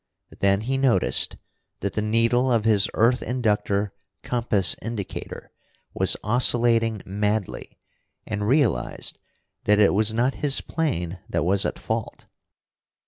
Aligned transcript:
Then 0.39 0.61
he 0.61 0.79
noticed 0.79 1.37
that 1.81 1.93
the 1.93 2.01
needle 2.01 2.51
of 2.51 2.65
his 2.65 2.89
earth 2.95 3.21
inductor 3.21 3.93
compass 4.23 4.75
indicator 4.81 5.51
was 5.93 6.17
oscillating 6.23 7.03
madly, 7.05 7.77
and 8.25 8.47
realized 8.47 9.19
that 9.65 9.77
it 9.77 9.93
was 9.93 10.11
not 10.11 10.33
his 10.41 10.59
plane 10.59 11.19
that 11.29 11.43
was 11.45 11.67
at 11.67 11.77
fault. 11.77 12.25